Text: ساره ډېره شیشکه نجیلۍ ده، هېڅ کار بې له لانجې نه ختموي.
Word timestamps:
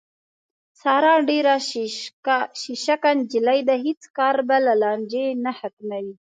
ساره 0.81 1.13
ډېره 1.29 1.53
شیشکه 2.63 3.09
نجیلۍ 3.19 3.59
ده، 3.67 3.75
هېڅ 3.85 4.01
کار 4.17 4.35
بې 4.47 4.57
له 4.67 4.73
لانجې 4.81 5.25
نه 5.43 5.51
ختموي. 5.59 6.13